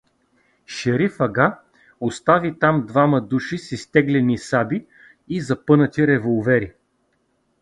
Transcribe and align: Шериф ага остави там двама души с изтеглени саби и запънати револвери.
Шериф 0.75 1.17
ага 1.25 1.49
остави 2.07 2.53
там 2.59 2.83
двама 2.87 3.21
души 3.33 3.57
с 3.57 3.71
изтеглени 3.71 4.37
саби 4.37 4.85
и 5.27 5.41
запънати 5.41 6.07
револвери. 6.07 6.73